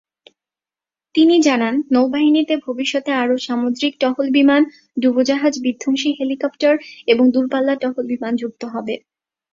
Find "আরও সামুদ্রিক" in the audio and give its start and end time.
3.13-3.93